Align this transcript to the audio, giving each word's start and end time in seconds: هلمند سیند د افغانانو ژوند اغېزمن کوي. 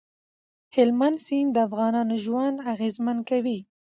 هلمند 0.75 1.17
سیند 1.25 1.49
د 1.53 1.57
افغانانو 1.67 2.15
ژوند 2.25 2.57
اغېزمن 2.73 3.17
کوي. 3.29 3.59